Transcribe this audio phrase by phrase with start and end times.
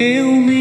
[0.00, 0.57] Eu me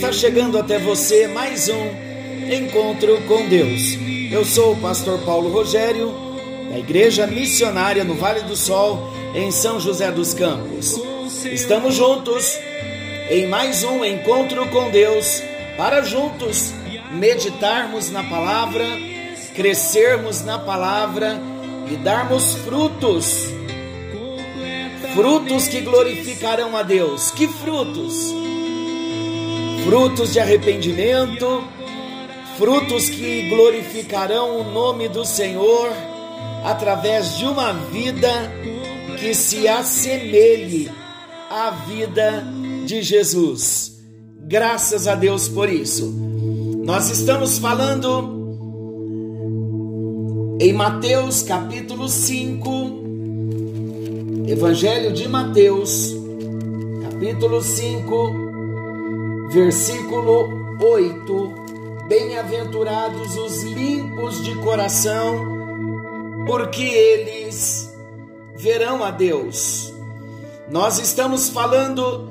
[0.00, 3.98] Está chegando até você mais um encontro com Deus.
[4.32, 6.10] Eu sou o pastor Paulo Rogério,
[6.70, 10.98] da Igreja Missionária no Vale do Sol, em São José dos Campos.
[11.44, 12.58] Estamos juntos
[13.28, 15.42] em mais um encontro com Deus
[15.76, 16.72] para juntos
[17.12, 18.86] meditarmos na palavra,
[19.54, 21.38] crescermos na palavra
[21.92, 23.52] e darmos frutos.
[25.14, 27.30] Frutos que glorificarão a Deus.
[27.32, 28.40] Que frutos?
[29.84, 31.64] Frutos de arrependimento,
[32.58, 35.90] frutos que glorificarão o nome do Senhor
[36.64, 38.30] através de uma vida
[39.18, 40.90] que se assemelhe
[41.50, 42.44] à vida
[42.84, 43.98] de Jesus.
[44.42, 46.06] Graças a Deus por isso.
[46.84, 48.38] Nós estamos falando
[50.60, 52.70] em Mateus capítulo 5,
[54.46, 56.14] Evangelho de Mateus,
[57.02, 58.49] capítulo 5,
[59.50, 61.54] versículo 8.
[62.08, 65.44] Bem-aventurados os limpos de coração,
[66.46, 67.92] porque eles
[68.56, 69.92] verão a Deus.
[70.70, 72.28] Nós estamos falando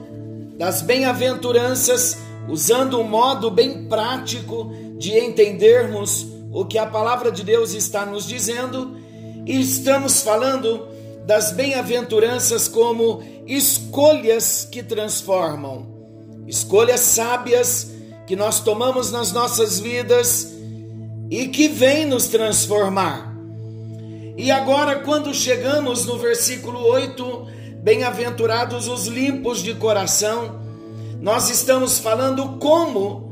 [0.58, 2.18] das bem-aventuranças
[2.48, 8.26] usando um modo bem prático de entendermos o que a palavra de Deus está nos
[8.26, 8.98] dizendo,
[9.46, 10.88] e estamos falando
[11.26, 15.89] das bem-aventuranças como escolhas que transformam,
[16.50, 17.92] escolhas sábias
[18.26, 20.52] que nós tomamos nas nossas vidas
[21.30, 23.32] e que vêm nos transformar.
[24.36, 27.48] E agora, quando chegamos no versículo 8,
[27.84, 30.60] bem-aventurados os limpos de coração,
[31.22, 33.32] nós estamos falando como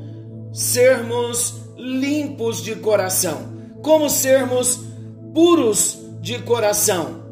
[0.53, 3.51] sermos limpos de coração,
[3.81, 4.79] como sermos
[5.33, 7.23] puros de coração.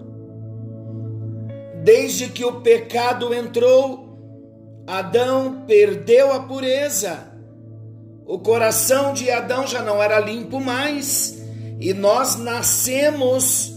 [1.84, 4.05] Desde que o pecado entrou,
[4.88, 7.31] Adão perdeu a pureza.
[8.25, 11.38] O coração de Adão já não era limpo mais,
[11.79, 13.74] e nós nascemos,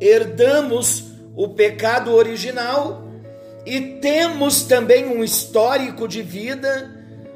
[0.00, 1.04] herdamos
[1.34, 3.04] o pecado original
[3.64, 6.90] e temos também um histórico de vida,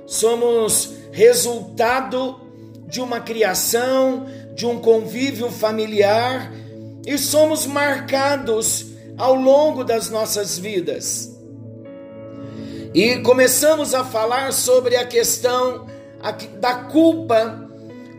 [0.06, 2.41] somos resultado
[2.88, 6.53] de uma criação, de um convívio familiar
[7.06, 11.31] e somos marcados ao longo das nossas vidas.
[12.95, 15.87] E começamos a falar sobre a questão
[16.61, 17.71] da culpa,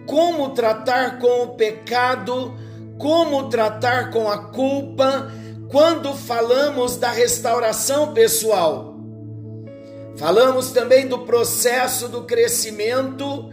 [0.08, 2.54] como tratar com o pecado,
[2.98, 5.32] como tratar com a culpa
[5.70, 8.96] quando falamos da restauração pessoal.
[10.18, 13.50] Falamos também do processo do crescimento,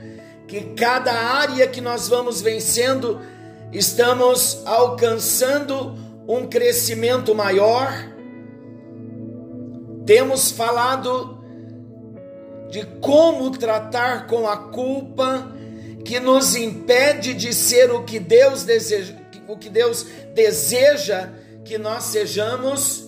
[0.49, 3.21] que cada área que nós vamos vencendo,
[3.73, 8.10] estamos alcançando um crescimento maior.
[10.11, 11.39] Temos falado
[12.69, 15.53] de como tratar com a culpa
[16.05, 19.15] que nos impede de ser o que Deus deseja,
[19.47, 20.05] o que Deus
[20.35, 21.29] deseja
[21.65, 23.05] que nós sejamos.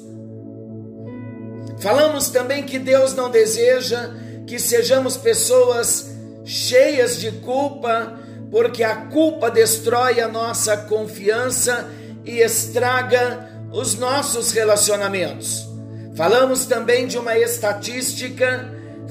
[1.80, 4.14] Falamos também que Deus não deseja
[4.46, 6.08] que sejamos pessoas
[6.44, 8.16] cheias de culpa,
[8.48, 11.84] porque a culpa destrói a nossa confiança
[12.24, 15.71] e estraga os nossos relacionamentos.
[16.14, 18.70] Falamos também de uma estatística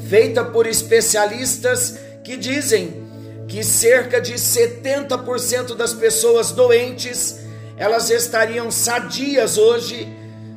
[0.09, 3.09] feita por especialistas que dizem
[3.47, 7.39] que cerca de 70% das pessoas doentes
[7.75, 10.07] elas estariam sadias hoje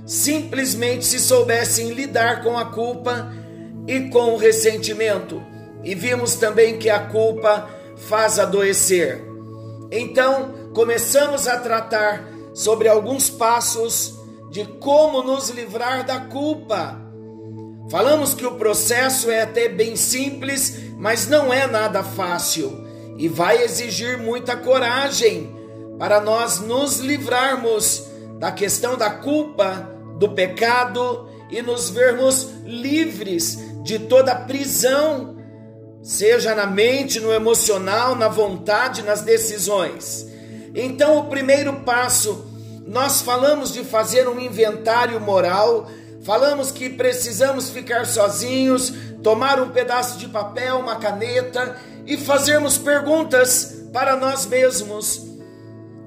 [0.06, 3.32] simplesmente se soubessem lidar com a culpa
[3.86, 5.42] e com o ressentimento.
[5.82, 9.24] E vimos também que a culpa faz adoecer.
[9.90, 14.14] Então, começamos a tratar sobre alguns passos
[14.54, 16.96] de como nos livrar da culpa.
[17.90, 22.86] Falamos que o processo é até bem simples, mas não é nada fácil
[23.18, 25.52] e vai exigir muita coragem
[25.98, 28.04] para nós nos livrarmos
[28.38, 29.90] da questão da culpa,
[30.20, 35.36] do pecado e nos vermos livres de toda prisão,
[36.00, 40.28] seja na mente, no emocional, na vontade, nas decisões.
[40.72, 42.53] Então, o primeiro passo,
[42.86, 45.88] nós falamos de fazer um inventário moral,
[46.22, 48.92] falamos que precisamos ficar sozinhos,
[49.22, 51.76] tomar um pedaço de papel, uma caneta
[52.06, 55.26] e fazermos perguntas para nós mesmos: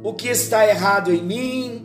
[0.03, 1.83] o que está errado em mim?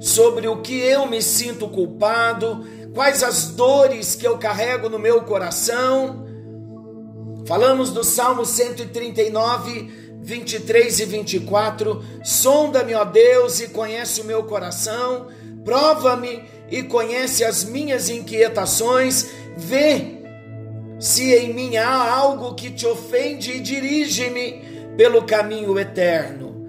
[0.00, 2.64] Sobre o que eu me sinto culpado?
[2.94, 6.26] Quais as dores que eu carrego no meu coração?
[7.46, 12.04] Falamos do Salmo 139, 23 e 24.
[12.24, 15.28] Sonda-me, ó Deus, e conhece o meu coração.
[15.64, 19.28] Prova-me e conhece as minhas inquietações.
[19.56, 20.16] Vê
[20.98, 24.64] se em mim há algo que te ofende e dirige-me
[24.96, 26.66] pelo caminho eterno.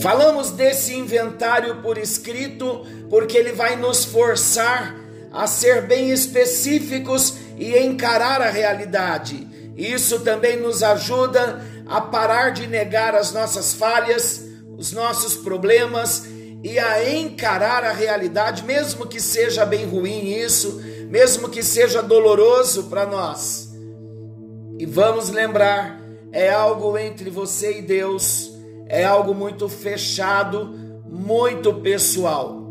[0.00, 4.96] Falamos desse inventário por escrito porque ele vai nos forçar
[5.30, 9.51] a ser bem específicos e encarar a realidade.
[9.76, 14.44] Isso também nos ajuda a parar de negar as nossas falhas,
[14.76, 16.24] os nossos problemas
[16.62, 22.84] e a encarar a realidade, mesmo que seja bem ruim isso, mesmo que seja doloroso
[22.84, 23.70] para nós.
[24.78, 28.52] E vamos lembrar, é algo entre você e Deus,
[28.88, 30.72] é algo muito fechado,
[31.06, 32.62] muito pessoal.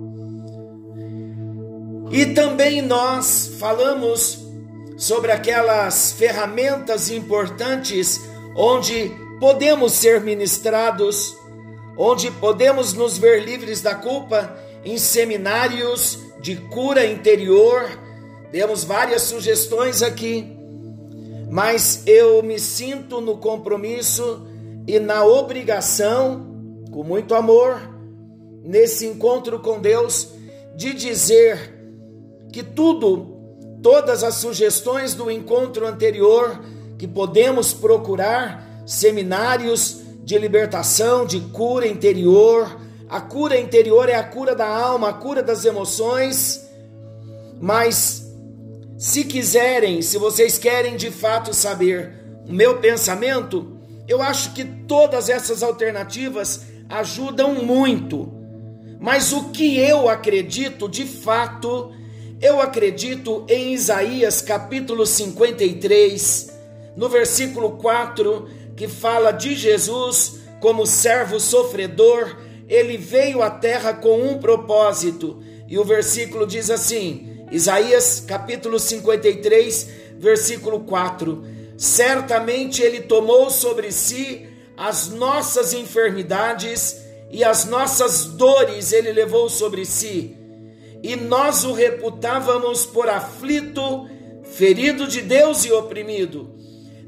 [2.12, 4.41] E também nós falamos
[5.02, 8.22] sobre aquelas ferramentas importantes
[8.56, 11.36] onde podemos ser ministrados,
[11.98, 14.56] onde podemos nos ver livres da culpa
[14.86, 17.90] em seminários de cura interior.
[18.52, 20.56] Demos várias sugestões aqui,
[21.50, 24.46] mas eu me sinto no compromisso
[24.86, 26.46] e na obrigação,
[26.92, 27.82] com muito amor,
[28.64, 30.30] nesse encontro com Deus,
[30.76, 31.74] de dizer
[32.54, 33.41] que tudo
[33.82, 36.60] todas as sugestões do encontro anterior
[36.98, 42.80] que podemos procurar, seminários de libertação, de cura interior.
[43.10, 46.64] A cura interior é a cura da alma, a cura das emoções.
[47.60, 48.32] Mas
[48.98, 52.14] se quiserem, se vocês querem de fato saber
[52.48, 58.32] o meu pensamento, eu acho que todas essas alternativas ajudam muito.
[59.00, 61.92] Mas o que eu acredito de fato
[62.42, 66.52] eu acredito em Isaías capítulo 53,
[66.98, 72.36] no versículo 4, que fala de Jesus como servo sofredor,
[72.68, 75.44] ele veio à terra com um propósito.
[75.68, 81.44] E o versículo diz assim: Isaías capítulo 53, versículo 4:
[81.78, 86.98] Certamente ele tomou sobre si as nossas enfermidades
[87.30, 90.41] e as nossas dores ele levou sobre si
[91.04, 94.08] e nós o reputávamos por aflito,
[94.44, 96.56] ferido de Deus e oprimido.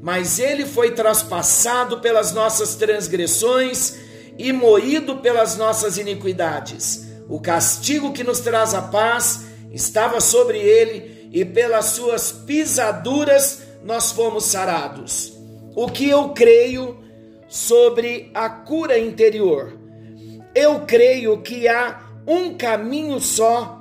[0.02, 3.96] Mas ele foi traspassado pelas nossas transgressões
[4.36, 7.06] e moído pelas nossas iniquidades.
[7.28, 14.12] O castigo que nos traz a paz estava sobre ele, e pelas suas pisaduras nós
[14.12, 15.32] fomos sarados.
[15.74, 16.96] O que eu creio
[17.48, 19.76] sobre a cura interior?
[20.54, 23.73] Eu creio que há um caminho só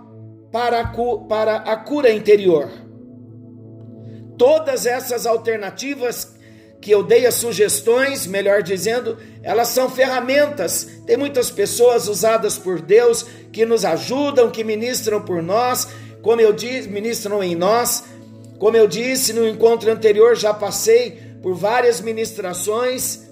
[0.54, 0.88] para a,
[1.28, 2.70] para a cura interior.
[4.38, 6.36] Todas essas alternativas
[6.80, 10.88] que eu dei as sugestões, melhor dizendo, elas são ferramentas.
[11.08, 15.88] Tem muitas pessoas usadas por Deus que nos ajudam, que ministram por nós,
[16.22, 18.04] como eu disse, ministram em nós.
[18.60, 23.28] Como eu disse no encontro anterior, já passei por várias ministrações,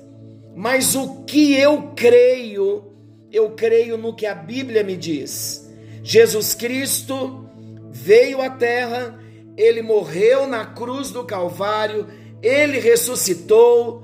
[0.55, 2.91] mas o que eu creio,
[3.31, 5.60] eu creio no que a Bíblia me diz.
[6.03, 7.49] Jesus Cristo
[7.91, 9.19] veio à terra,
[9.55, 12.07] ele morreu na cruz do Calvário,
[12.41, 14.03] ele ressuscitou.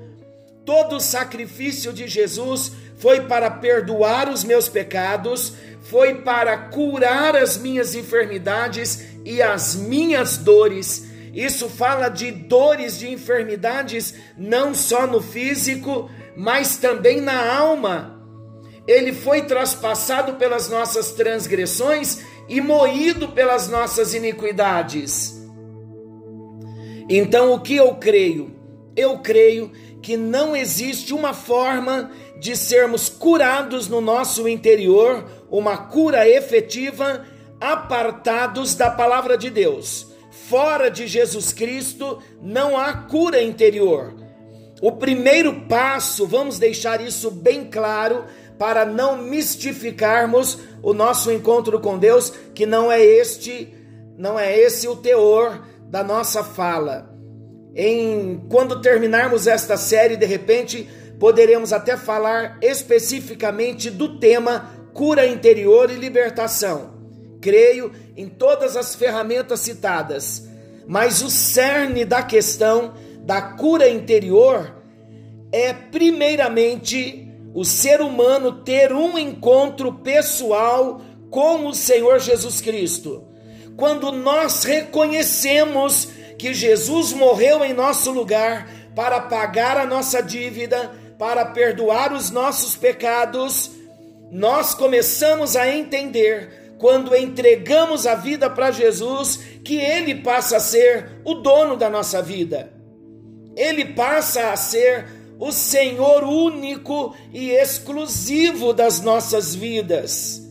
[0.66, 7.58] Todo o sacrifício de Jesus foi para perdoar os meus pecados, foi para curar as
[7.58, 11.08] minhas enfermidades e as minhas dores.
[11.34, 18.17] Isso fala de dores, de enfermidades, não só no físico, mas também na alma
[18.88, 25.36] ele foi traspassado pelas nossas transgressões e moído pelas nossas iniquidades.
[27.10, 28.56] Então, o que eu creio?
[28.96, 36.28] Eu creio que não existe uma forma de sermos curados no nosso interior, uma cura
[36.28, 37.26] efetiva,
[37.60, 40.08] apartados da palavra de Deus.
[40.32, 44.14] Fora de Jesus Cristo não há cura interior.
[44.82, 48.26] O primeiro passo, vamos deixar isso bem claro,
[48.58, 53.74] para não mistificarmos o nosso encontro com Deus, que não é este,
[54.18, 57.16] não é esse o teor da nossa fala.
[57.76, 65.92] Em quando terminarmos esta série, de repente, poderemos até falar especificamente do tema cura interior
[65.92, 66.96] e libertação.
[67.40, 70.48] Creio em todas as ferramentas citadas,
[70.88, 74.74] mas o cerne da questão da cura interior
[75.52, 77.27] é primeiramente
[77.58, 83.28] o ser humano ter um encontro pessoal com o Senhor Jesus Cristo.
[83.76, 91.46] Quando nós reconhecemos que Jesus morreu em nosso lugar para pagar a nossa dívida, para
[91.46, 93.72] perdoar os nossos pecados,
[94.30, 101.22] nós começamos a entender, quando entregamos a vida para Jesus, que Ele passa a ser
[101.26, 102.72] o dono da nossa vida.
[103.56, 110.42] Ele passa a ser o Senhor único e exclusivo das nossas vidas.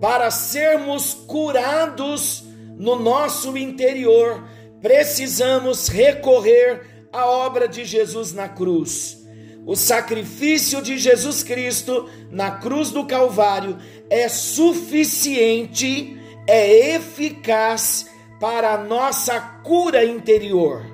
[0.00, 2.44] Para sermos curados
[2.76, 4.44] no nosso interior,
[4.80, 9.24] precisamos recorrer à obra de Jesus na cruz.
[9.66, 18.08] O sacrifício de Jesus Cristo na cruz do Calvário é suficiente, é eficaz
[18.38, 20.84] para a nossa cura interior.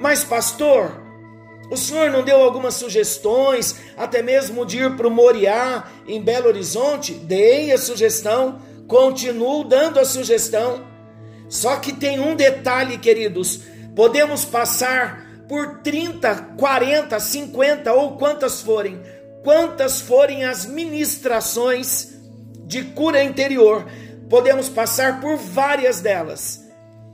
[0.00, 1.05] Mas, pastor,
[1.70, 6.48] o senhor não deu algumas sugestões, até mesmo de ir para o Moriá, em Belo
[6.48, 7.12] Horizonte?
[7.12, 10.86] Dei a sugestão, continuo dando a sugestão.
[11.48, 13.62] Só que tem um detalhe, queridos:
[13.94, 19.00] podemos passar por 30, 40, 50 ou quantas forem,
[19.42, 22.14] quantas forem as ministrações
[22.64, 23.86] de cura interior,
[24.28, 26.64] podemos passar por várias delas.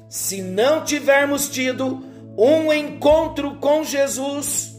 [0.08, 2.02] Se não tivermos tido
[2.36, 4.74] um encontro com Jesus,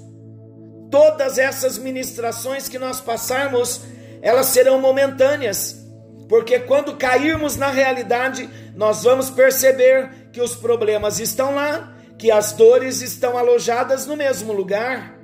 [0.90, 3.82] todas essas ministrações que nós passarmos,
[4.22, 5.86] elas serão momentâneas,
[6.28, 12.54] porque quando cairmos na realidade, nós vamos perceber que os problemas estão lá, que as
[12.54, 15.20] dores estão alojadas no mesmo lugar.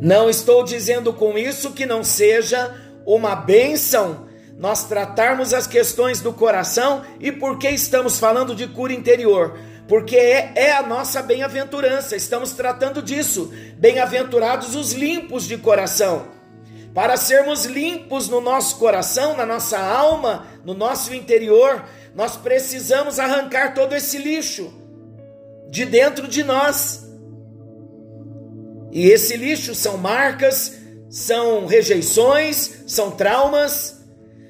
[0.00, 6.32] Não estou dizendo com isso que não seja uma bênção nós tratarmos as questões do
[6.32, 9.58] coração e por que estamos falando de cura interior?
[9.90, 13.52] Porque é, é a nossa bem-aventurança, estamos tratando disso.
[13.76, 16.28] Bem-aventurados os limpos de coração.
[16.94, 23.74] Para sermos limpos no nosso coração, na nossa alma, no nosso interior, nós precisamos arrancar
[23.74, 24.72] todo esse lixo
[25.68, 27.10] de dentro de nós.
[28.92, 30.72] E esse lixo são marcas,
[31.08, 34.04] são rejeições, são traumas,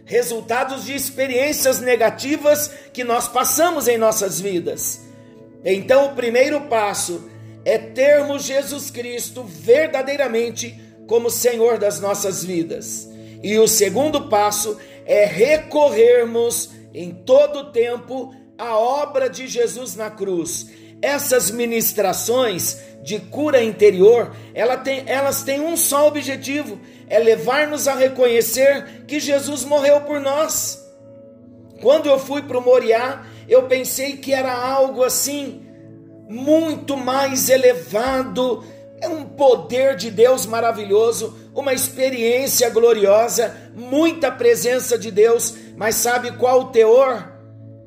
[0.05, 5.09] resultados de experiências negativas que nós passamos em nossas vidas.
[5.65, 7.29] Então, o primeiro passo
[7.65, 13.09] é termos Jesus Cristo verdadeiramente como Senhor das nossas vidas.
[13.43, 20.69] E o segundo passo é recorrermos em todo tempo à obra de Jesus na cruz.
[21.03, 27.95] Essas ministrações de cura interior, ela tem, elas têm um só objetivo: é levar-nos a
[27.95, 30.79] reconhecer que Jesus morreu por nós.
[31.81, 35.63] Quando eu fui para o Moriá, eu pensei que era algo assim,
[36.29, 38.65] muito mais elevado,
[39.01, 46.33] é um poder de Deus maravilhoso, uma experiência gloriosa, muita presença de Deus, mas sabe
[46.33, 47.33] qual o teor?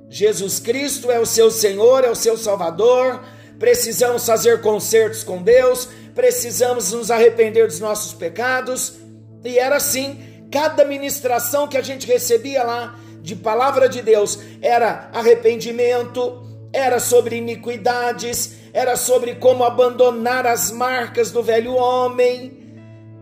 [0.10, 3.24] Jesus Cristo é o seu Senhor, é o seu Salvador,
[3.60, 8.94] precisamos fazer concertos com Deus, precisamos nos arrepender dos nossos pecados,
[9.44, 15.10] e era assim, cada ministração que a gente recebia lá, de palavra de Deus era
[15.13, 22.51] arrependimento, era sobre iniquidades, era sobre como abandonar as marcas do velho homem.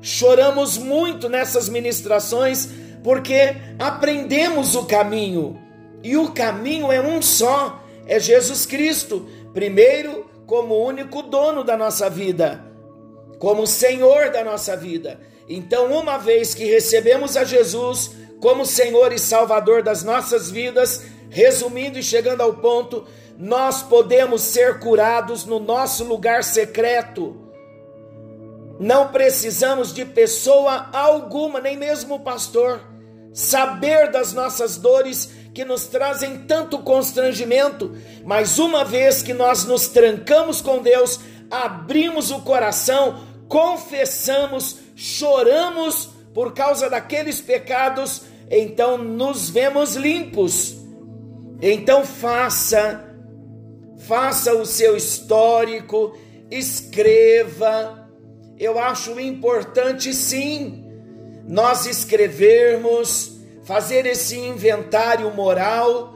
[0.02, 2.68] Choramos muito nessas ministrações
[3.04, 5.62] porque aprendemos o caminho.
[6.04, 12.10] E o caminho é um só, é Jesus Cristo, primeiro como único dono da nossa
[12.10, 12.66] vida,
[13.38, 15.20] como Senhor da nossa vida.
[15.48, 22.00] Então, uma vez que recebemos a Jesus, como Senhor e Salvador das nossas vidas, resumindo
[22.00, 23.06] e chegando ao ponto,
[23.38, 27.40] nós podemos ser curados no nosso lugar secreto.
[28.80, 32.82] Não precisamos de pessoa alguma, nem mesmo o pastor,
[33.32, 37.96] saber das nossas dores que nos trazem tanto constrangimento,
[38.26, 41.20] mas uma vez que nós nos trancamos com Deus,
[41.50, 50.76] abrimos o coração, confessamos, choramos por causa daqueles pecados, então nos vemos limpos.
[51.62, 53.16] Então faça,
[54.06, 56.18] faça o seu histórico,
[56.50, 58.10] escreva.
[58.60, 60.86] Eu acho importante sim
[61.48, 66.16] nós escrevermos, fazer esse inventário moral,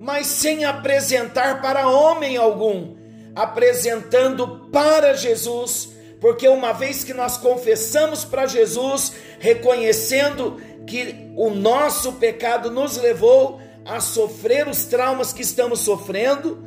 [0.00, 2.96] mas sem apresentar para homem algum,
[3.34, 12.14] apresentando para Jesus, porque uma vez que nós confessamos para Jesus, reconhecendo que o nosso
[12.14, 16.64] pecado nos levou a sofrer os traumas que estamos sofrendo,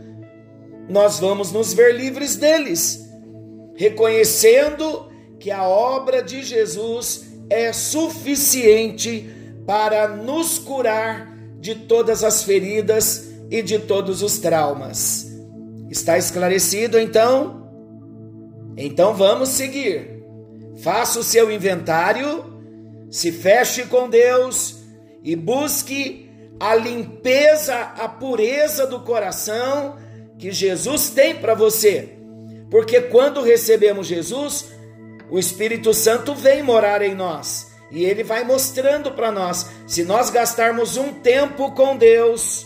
[0.88, 3.10] nós vamos nos ver livres deles,
[3.76, 5.10] reconhecendo
[5.40, 9.30] que a obra de Jesus é suficiente
[9.66, 15.28] para nos curar de todas as feridas e de todos os traumas.
[15.90, 17.70] Está esclarecido então?
[18.78, 20.24] Então vamos seguir.
[20.78, 22.51] Faça o seu inventário,
[23.12, 24.78] se feche com Deus
[25.22, 29.98] e busque a limpeza, a pureza do coração
[30.40, 32.18] que Jesus tem para você.
[32.70, 34.72] Porque quando recebemos Jesus,
[35.30, 39.68] o Espírito Santo vem morar em nós e ele vai mostrando para nós.
[39.86, 42.66] Se nós gastarmos um tempo com Deus,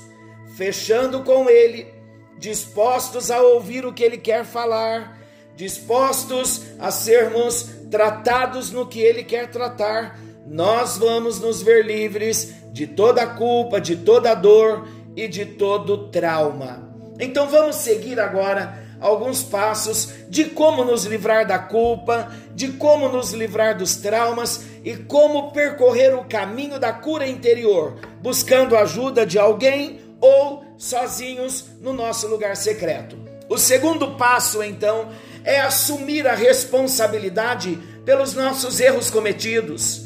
[0.56, 1.92] fechando com ele,
[2.38, 5.18] dispostos a ouvir o que ele quer falar,
[5.56, 12.86] dispostos a sermos tratados no que Ele quer tratar, nós vamos nos ver livres de
[12.86, 16.90] toda culpa, de toda dor e de todo trauma.
[17.20, 23.32] Então vamos seguir agora alguns passos de como nos livrar da culpa, de como nos
[23.32, 29.40] livrar dos traumas e como percorrer o caminho da cura interior, buscando a ajuda de
[29.40, 33.18] alguém ou sozinhos no nosso lugar secreto.
[33.48, 35.10] O segundo passo, então,
[35.44, 40.05] é assumir a responsabilidade pelos nossos erros cometidos.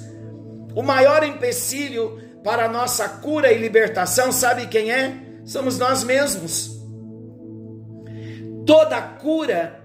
[0.80, 5.14] O maior empecilho para a nossa cura e libertação, sabe quem é?
[5.44, 6.80] Somos nós mesmos.
[8.66, 9.84] Toda cura,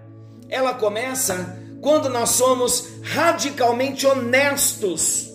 [0.49, 5.33] ela começa quando nós somos radicalmente honestos.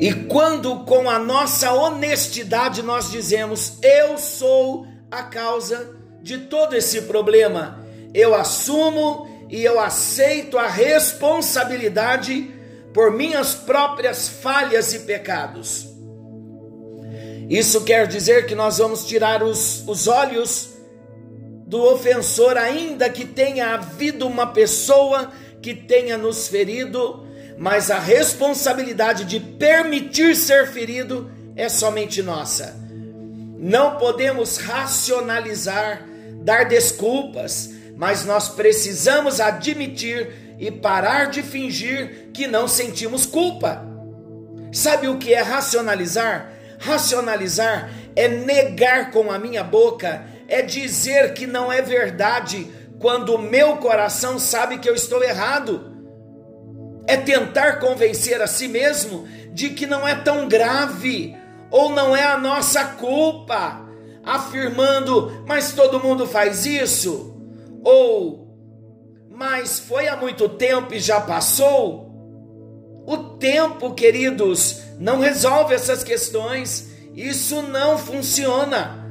[0.00, 7.02] E quando com a nossa honestidade nós dizemos: Eu sou a causa de todo esse
[7.02, 7.86] problema.
[8.12, 12.50] Eu assumo e eu aceito a responsabilidade
[12.92, 15.92] por minhas próprias falhas e pecados.
[17.48, 20.70] Isso quer dizer que nós vamos tirar os, os olhos
[21.66, 25.30] do ofensor, ainda que tenha havido uma pessoa
[25.60, 27.26] que tenha nos ferido,
[27.58, 32.76] mas a responsabilidade de permitir ser ferido é somente nossa.
[33.58, 36.06] Não podemos racionalizar
[36.42, 43.84] dar desculpas, mas nós precisamos admitir e parar de fingir que não sentimos culpa.
[44.72, 46.52] Sabe o que é racionalizar?
[46.78, 52.66] Racionalizar é negar com a minha boca, é dizer que não é verdade
[52.98, 55.92] quando o meu coração sabe que eu estou errado.
[57.06, 61.36] É tentar convencer a si mesmo de que não é tão grave
[61.70, 63.84] ou não é a nossa culpa
[64.24, 67.33] afirmando, mas todo mundo faz isso?
[67.84, 68.48] Ou,
[69.30, 72.10] mas foi há muito tempo e já passou?
[73.06, 76.88] O tempo, queridos, não resolve essas questões.
[77.14, 79.06] Isso não funciona,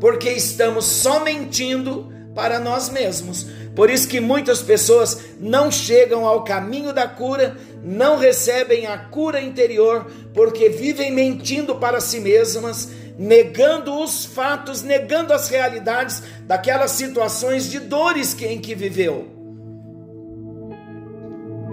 [0.00, 3.46] porque estamos só mentindo para nós mesmos.
[3.74, 9.40] Por isso que muitas pessoas não chegam ao caminho da cura, não recebem a cura
[9.40, 17.70] interior, porque vivem mentindo para si mesmas negando os fatos, negando as realidades daquelas situações
[17.70, 19.28] de dores que, em que viveu.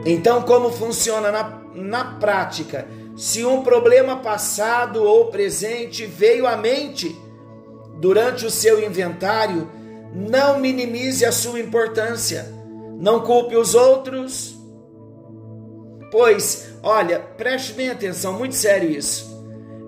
[0.05, 2.87] Então, como funciona na, na prática?
[3.15, 7.15] Se um problema passado ou presente veio à mente
[7.99, 9.69] durante o seu inventário,
[10.13, 12.51] não minimize a sua importância,
[12.99, 14.57] não culpe os outros,
[16.11, 19.32] pois, olha, preste bem atenção, muito sério isso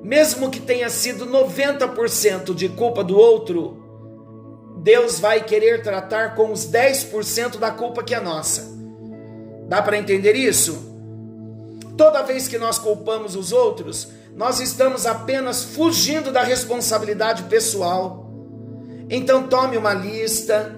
[0.06, 3.84] mesmo que tenha sido 90% de culpa do outro,
[4.84, 8.72] Deus vai querer tratar com os 10% da culpa que é nossa.
[9.68, 10.94] Dá para entender isso?
[11.98, 18.30] Toda vez que nós culpamos os outros, nós estamos apenas fugindo da responsabilidade pessoal.
[19.10, 20.72] Então tome uma lista,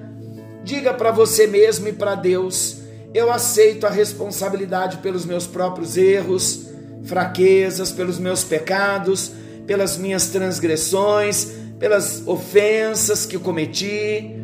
[0.64, 2.78] diga para você mesmo e para Deus:
[3.14, 6.67] eu aceito a responsabilidade pelos meus próprios erros
[7.04, 9.32] fraquezas, pelos meus pecados,
[9.66, 14.36] pelas minhas transgressões, pelas ofensas que cometi,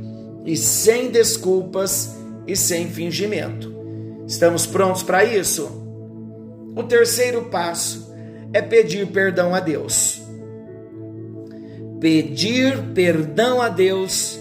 [0.45, 3.73] e sem desculpas e sem fingimento.
[4.27, 5.81] Estamos prontos para isso?
[6.75, 8.13] O terceiro passo
[8.51, 10.21] é pedir perdão a Deus.
[11.99, 14.39] Pedir perdão a Deus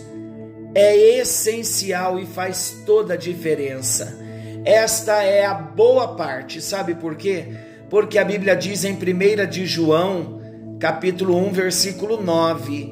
[0.75, 4.19] é essencial e faz toda a diferença.
[4.65, 7.49] Esta é a boa parte, sabe por quê?
[7.93, 10.41] Porque a Bíblia diz em 1 de João,
[10.81, 12.91] capítulo 1, versículo 9: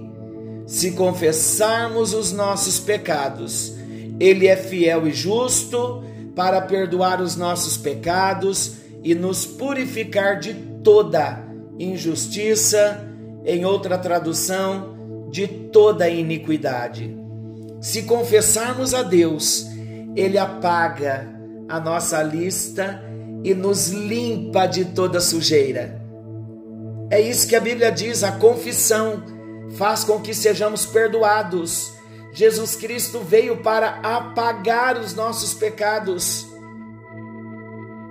[0.66, 3.74] Se confessarmos os nossos pecados,
[4.20, 6.04] Ele é fiel e justo
[6.36, 10.52] para perdoar os nossos pecados e nos purificar de
[10.84, 11.46] toda
[11.78, 13.02] injustiça,
[13.46, 17.16] em outra tradução, de toda iniquidade.
[17.80, 19.66] Se confessarmos a Deus,
[20.14, 21.26] Ele apaga
[21.70, 23.09] a nossa lista
[23.44, 26.00] e nos limpa de toda sujeira.
[27.10, 29.22] É isso que a Bíblia diz: a confissão
[29.76, 31.92] faz com que sejamos perdoados.
[32.32, 36.46] Jesus Cristo veio para apagar os nossos pecados.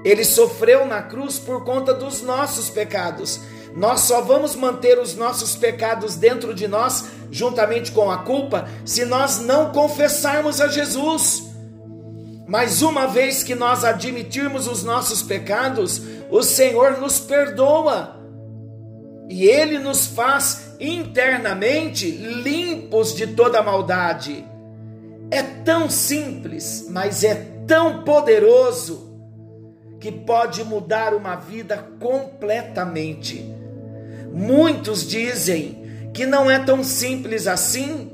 [0.04, 3.40] Ele sofreu na cruz por conta dos nossos pecados.
[3.76, 9.06] Nós só vamos manter os nossos pecados dentro de nós, juntamente com a culpa, se
[9.06, 11.49] nós não confessarmos a Jesus.
[12.50, 18.20] Mas uma vez que nós admitirmos os nossos pecados, o Senhor nos perdoa.
[19.30, 24.44] E Ele nos faz internamente limpos de toda maldade.
[25.30, 27.36] É tão simples, mas é
[27.68, 29.14] tão poderoso
[30.00, 33.46] que pode mudar uma vida completamente.
[34.34, 38.10] Muitos dizem que não é tão simples assim,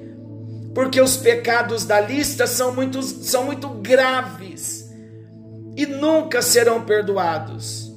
[0.75, 4.93] porque os pecados da lista são muito, são muito graves
[5.77, 7.93] e nunca serão perdoados.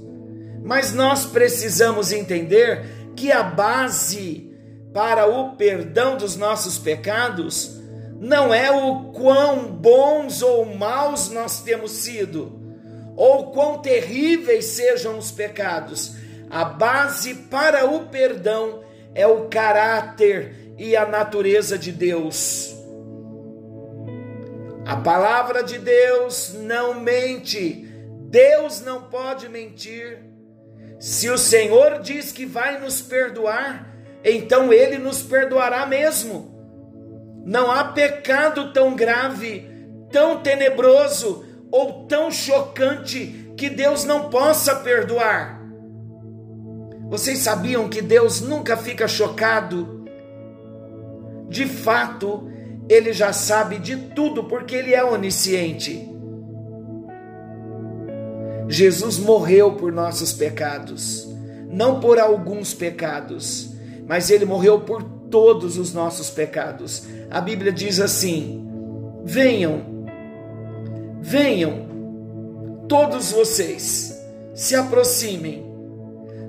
[0.63, 4.57] Mas nós precisamos entender que a base
[4.95, 7.81] para o perdão dos nossos pecados
[8.21, 12.61] não é o quão bons ou maus nós temos sido,
[13.17, 16.15] ou quão terríveis sejam os pecados.
[16.49, 18.85] A base para o perdão
[19.17, 22.75] é o caráter e a natureza de Deus.
[24.87, 27.87] A palavra de Deus não mente,
[28.31, 30.23] Deus não pode mentir.
[30.99, 33.87] Se o Senhor diz que vai nos perdoar,
[34.25, 36.57] então Ele nos perdoará mesmo.
[37.45, 39.69] Não há pecado tão grave,
[40.11, 45.61] tão tenebroso ou tão chocante que Deus não possa perdoar.
[47.09, 49.98] Vocês sabiam que Deus nunca fica chocado?
[51.49, 52.49] De fato,
[52.89, 56.09] Ele já sabe de tudo porque Ele é onisciente.
[58.69, 61.27] Jesus morreu por nossos pecados,
[61.71, 63.71] não por alguns pecados,
[64.07, 67.05] mas Ele morreu por todos os nossos pecados.
[67.31, 68.69] A Bíblia diz assim:
[69.25, 70.07] venham,
[71.21, 71.89] venham,
[72.87, 74.19] todos vocês,
[74.55, 75.69] se aproximem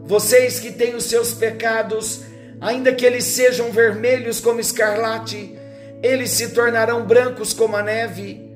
[0.10, 2.22] vocês que têm os seus pecados,
[2.62, 5.58] ainda que eles sejam vermelhos como escarlate,
[6.02, 8.50] eles se tornarão brancos como a neve.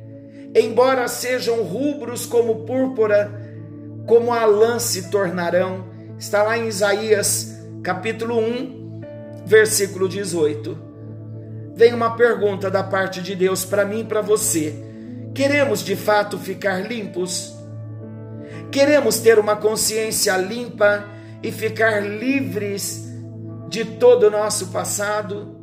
[0.56, 3.32] Embora sejam rubros como púrpura,
[4.06, 5.86] como a lã se tornarão.
[6.18, 9.02] Está lá em Isaías, capítulo 1,
[9.46, 10.78] versículo 18.
[11.76, 14.76] Vem uma pergunta da parte de Deus para mim e para você.
[15.34, 17.54] Queremos de fato ficar limpos?
[18.72, 21.06] Queremos ter uma consciência limpa
[21.42, 23.13] e ficar livres
[23.74, 25.58] de todo o nosso passado?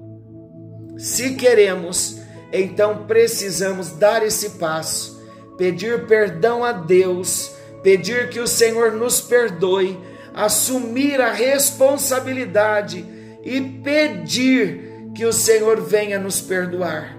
[0.99, 2.19] Se queremos,
[2.53, 5.23] então precisamos dar esse passo,
[5.57, 7.53] pedir perdão a Deus,
[7.85, 9.97] pedir que o Senhor nos perdoe,
[10.35, 13.07] assumir a responsabilidade
[13.45, 17.17] e pedir que o Senhor venha nos perdoar.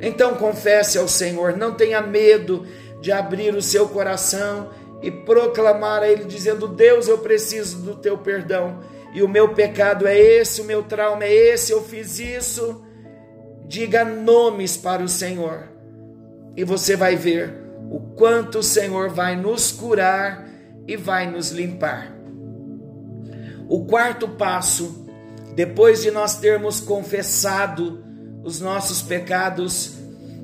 [0.00, 2.66] Então confesse ao Senhor, não tenha medo
[3.02, 4.70] de abrir o seu coração
[5.02, 8.80] e proclamar a Ele, dizendo: Deus, eu preciso do teu perdão,
[9.16, 12.84] e o meu pecado é esse, o meu trauma é esse, eu fiz isso.
[13.66, 15.70] Diga nomes para o Senhor,
[16.54, 17.50] e você vai ver
[17.90, 20.46] o quanto o Senhor vai nos curar
[20.86, 22.14] e vai nos limpar.
[23.66, 25.08] O quarto passo,
[25.54, 28.04] depois de nós termos confessado
[28.44, 29.94] os nossos pecados,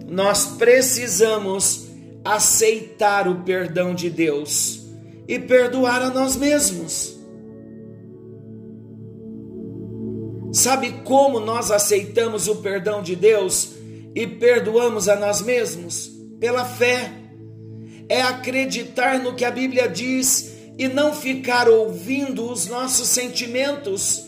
[0.09, 1.89] nós precisamos
[2.25, 4.81] aceitar o perdão de Deus
[5.29, 7.22] e perdoar a nós mesmos.
[10.53, 13.71] Sabe como nós aceitamos o perdão de Deus
[14.15, 16.13] e perdoamos a nós mesmos?
[16.39, 17.11] Pela fé.
[18.07, 24.27] É acreditar no que a Bíblia diz e não ficar ouvindo os nossos sentimentos.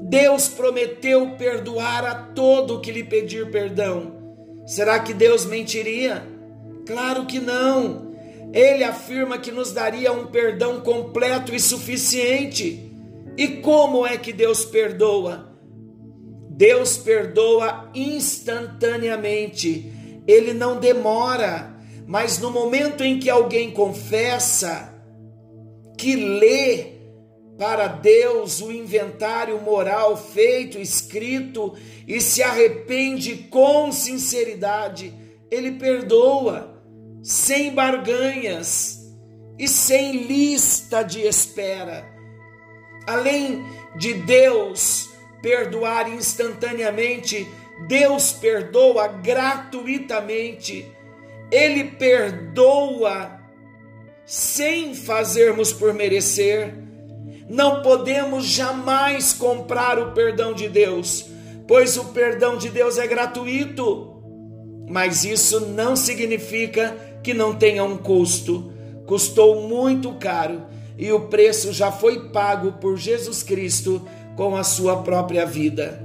[0.00, 4.12] Deus prometeu perdoar a todo que lhe pedir perdão.
[4.66, 6.26] Será que Deus mentiria?
[6.84, 8.14] Claro que não.
[8.52, 12.83] Ele afirma que nos daria um perdão completo e suficiente.
[13.36, 15.52] E como é que Deus perdoa?
[16.50, 19.92] Deus perdoa instantaneamente.
[20.26, 24.94] Ele não demora, mas no momento em que alguém confessa,
[25.98, 26.94] que lê
[27.58, 31.74] para Deus o inventário moral feito, escrito
[32.06, 35.12] e se arrepende com sinceridade,
[35.50, 36.80] Ele perdoa,
[37.22, 39.00] sem barganhas
[39.58, 42.13] e sem lista de espera.
[43.06, 43.64] Além
[43.96, 45.10] de Deus
[45.42, 47.46] perdoar instantaneamente,
[47.86, 50.90] Deus perdoa gratuitamente.
[51.50, 53.40] Ele perdoa
[54.24, 56.74] sem fazermos por merecer.
[57.48, 61.26] Não podemos jamais comprar o perdão de Deus,
[61.68, 64.12] pois o perdão de Deus é gratuito.
[64.88, 68.72] Mas isso não significa que não tenha um custo.
[69.06, 70.62] Custou muito caro
[70.96, 76.00] e o preço já foi pago por Jesus Cristo com a sua própria vida.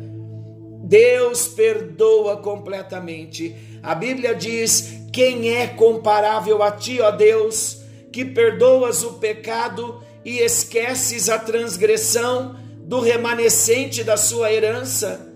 [0.84, 3.56] Deus perdoa completamente.
[3.84, 10.40] A Bíblia diz: Quem é comparável a ti, ó Deus, que perdoas o pecado e
[10.40, 15.28] esqueces a transgressão do remanescente da sua herança?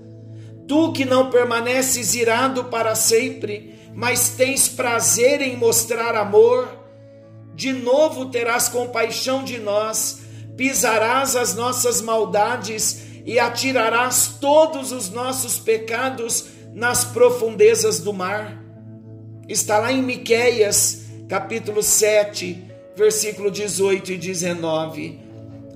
[0.68, 6.68] Tu que não permaneces irado para sempre, mas tens prazer em mostrar amor,
[7.56, 10.22] de novo terás compaixão de nós,
[10.58, 18.62] pisarás as nossas maldades e atirarás todos os nossos pecados nas profundezas do mar.
[19.48, 22.64] Está lá em Miqueias, capítulo 7,
[22.96, 25.20] versículo 18 e 19.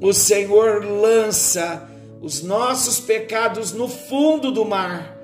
[0.01, 1.89] O Senhor lança
[2.21, 5.17] os nossos pecados no fundo do mar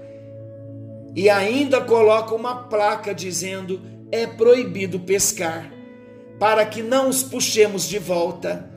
[1.16, 5.73] e ainda coloca uma placa dizendo: é proibido pescar,
[6.40, 8.70] para que não os puxemos de volta.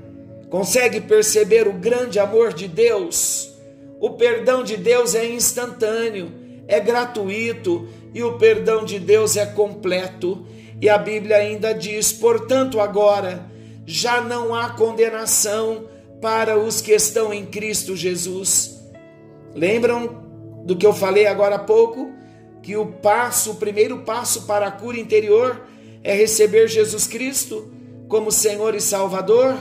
[0.51, 3.53] Consegue perceber o grande amor de Deus?
[4.01, 6.33] O perdão de Deus é instantâneo,
[6.69, 10.47] é gratuito e o perdão de Deus é completo.
[10.81, 13.45] E a Bíblia ainda diz: portanto, agora
[13.87, 15.87] já não há condenação
[16.21, 18.81] para os que estão em Cristo Jesus.
[19.55, 20.25] Lembram
[20.65, 22.11] do que eu falei agora há pouco?
[22.63, 25.63] Que o passo, o primeiro passo para a cura interior
[26.07, 27.69] é receber Jesus Cristo
[28.09, 29.57] como Senhor e Salvador?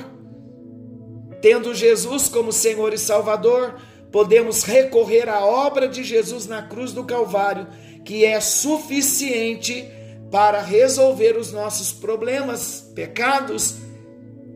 [1.42, 3.78] Tendo Jesus como Senhor e Salvador,
[4.12, 7.66] podemos recorrer à obra de Jesus na cruz do Calvário,
[8.06, 9.90] que é suficiente
[10.30, 13.78] para resolver os nossos problemas, pecados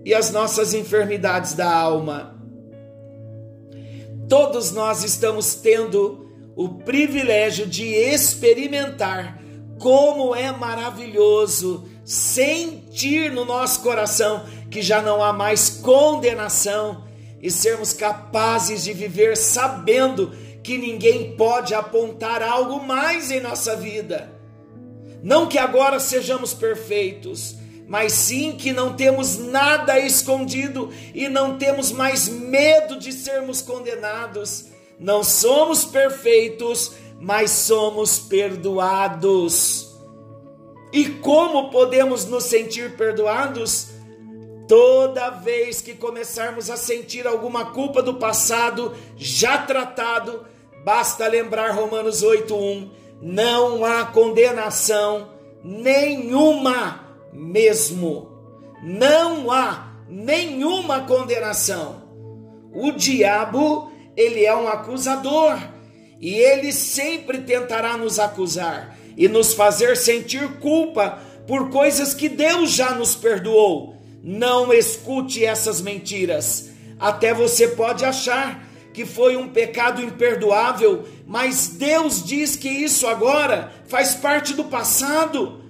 [0.06, 2.40] e as nossas enfermidades da alma.
[4.30, 9.39] Todos nós estamos tendo o privilégio de experimentar
[9.80, 17.06] como é maravilhoso sentir no nosso coração que já não há mais condenação
[17.42, 24.32] e sermos capazes de viver sabendo que ninguém pode apontar algo mais em nossa vida.
[25.24, 27.56] Não que agora sejamos perfeitos,
[27.88, 34.66] mas sim que não temos nada escondido e não temos mais medo de sermos condenados.
[35.00, 39.90] Não somos perfeitos, mas somos perdoados.
[40.92, 43.90] E como podemos nos sentir perdoados?
[44.68, 50.46] Toda vez que começarmos a sentir alguma culpa do passado já tratado,
[50.84, 52.90] basta lembrar Romanos 8:1,
[53.22, 55.30] não há condenação
[55.64, 57.04] nenhuma
[57.34, 58.30] mesmo.
[58.82, 62.04] Não há nenhuma condenação.
[62.74, 65.58] O diabo, ele é um acusador
[66.20, 72.72] e ele sempre tentará nos acusar e nos fazer sentir culpa por coisas que Deus
[72.72, 76.70] já nos perdoou não escute essas mentiras.
[77.00, 83.72] Até você pode achar que foi um pecado imperdoável, mas Deus diz que isso agora
[83.88, 85.64] faz parte do passado,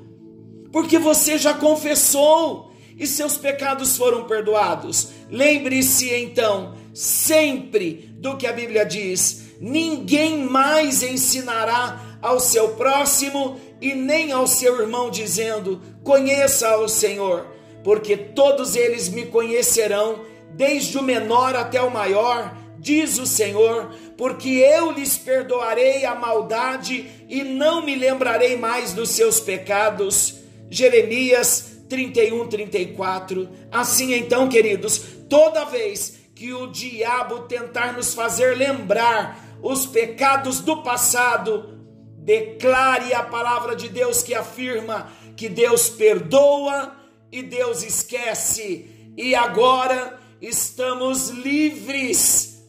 [0.72, 5.10] porque você já confessou e seus pecados foram perdoados.
[5.30, 13.94] Lembre-se então sempre do que a Bíblia diz: ninguém mais ensinará ao seu próximo e
[13.94, 21.04] nem ao seu irmão, dizendo: conheça o Senhor porque todos eles me conhecerão, desde o
[21.04, 27.86] menor até o maior, diz o Senhor, porque eu lhes perdoarei a maldade e não
[27.86, 30.36] me lembrarei mais dos seus pecados.
[30.70, 33.50] Jeremias 31, 34.
[33.72, 40.82] Assim então, queridos, toda vez que o diabo tentar nos fazer lembrar os pecados do
[40.82, 41.80] passado,
[42.18, 46.96] declare a palavra de Deus que afirma que Deus perdoa
[47.32, 52.64] e Deus esquece, e agora estamos livres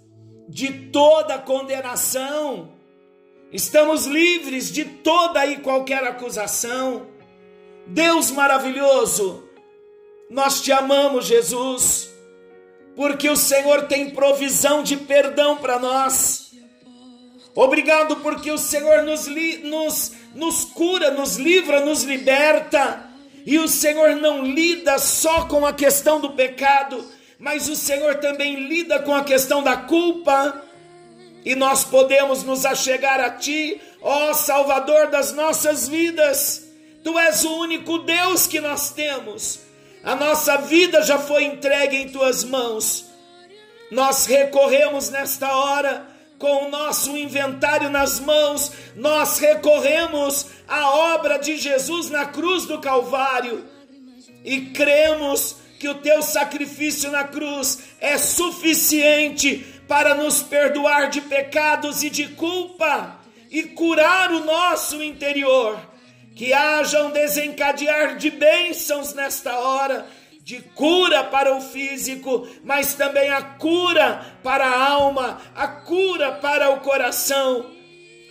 [0.48, 2.72] de toda condenação,
[3.52, 7.06] estamos livres de toda e qualquer acusação.
[7.86, 9.44] Deus maravilhoso,
[10.28, 12.10] nós te amamos, Jesus
[13.00, 16.49] porque o Senhor tem provisão de perdão para nós.
[17.54, 19.26] Obrigado porque o Senhor nos,
[19.62, 23.10] nos, nos cura, nos livra, nos liberta.
[23.44, 27.04] E o Senhor não lida só com a questão do pecado,
[27.38, 30.62] mas o Senhor também lida com a questão da culpa.
[31.44, 36.68] E nós podemos nos achegar a Ti, ó Salvador das nossas vidas.
[37.02, 39.60] Tu és o único Deus que nós temos.
[40.04, 43.06] A nossa vida já foi entregue em Tuas mãos.
[43.90, 46.09] Nós recorremos nesta hora
[46.40, 52.80] com o nosso inventário nas mãos, nós recorremos à obra de Jesus na cruz do
[52.80, 53.62] Calvário
[54.42, 62.02] e cremos que o teu sacrifício na cruz é suficiente para nos perdoar de pecados
[62.02, 65.78] e de culpa e curar o nosso interior.
[66.34, 70.06] Que haja um desencadear de bênçãos nesta hora
[70.50, 76.70] de cura para o físico, mas também a cura para a alma, a cura para
[76.70, 77.66] o coração,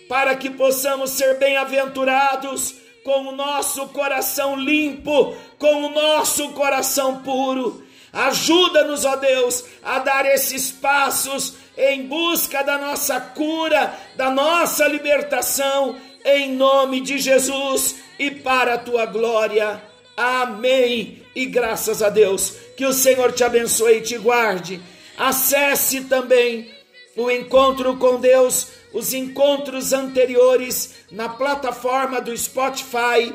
[0.06, 7.86] para que possamos ser bem-aventurados com o nosso coração limpo, com o nosso coração puro.
[8.12, 15.96] Ajuda-nos, ó Deus, a dar esses passos em busca da nossa cura, da nossa libertação,
[16.22, 19.82] em nome de Jesus e para a tua glória.
[20.14, 21.19] Amém.
[21.34, 24.80] E graças a Deus, que o Senhor te abençoe e te guarde.
[25.16, 26.70] Acesse também
[27.16, 33.32] o encontro com Deus, os encontros anteriores na plataforma do Spotify.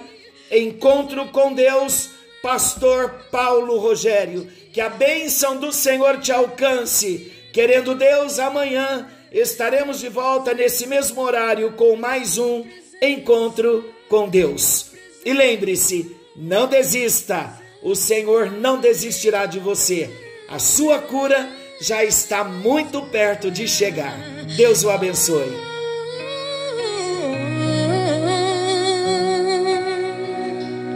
[0.51, 2.09] Encontro com Deus,
[2.41, 4.47] Pastor Paulo Rogério.
[4.73, 7.31] Que a bênção do Senhor te alcance.
[7.53, 12.65] Querendo Deus, amanhã estaremos de volta nesse mesmo horário com mais um
[13.01, 14.91] encontro com Deus.
[15.23, 20.09] E lembre-se, não desista, o Senhor não desistirá de você.
[20.49, 21.47] A sua cura
[21.79, 24.17] já está muito perto de chegar.
[24.57, 25.74] Deus o abençoe.